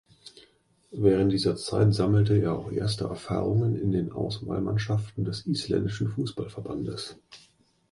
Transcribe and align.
Während 0.93 1.31
dieser 1.31 1.55
Zeit 1.57 1.93
sammelte 1.93 2.35
er 2.41 2.53
auch 2.57 2.71
erste 2.71 3.03
Erfahrungen 3.03 3.75
in 3.79 3.91
den 3.91 4.11
Auswahlmannschaften 4.11 5.25
des 5.25 5.45
isländischen 5.45 6.09
Fußballverbandes. 6.09 7.17